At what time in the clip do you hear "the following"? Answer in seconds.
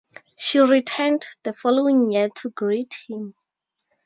1.43-2.09